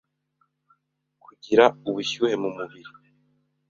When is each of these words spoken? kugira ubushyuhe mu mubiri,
kugira 1.23 1.63
ubushyuhe 1.89 2.35
mu 2.41 2.49
mubiri, 2.57 2.91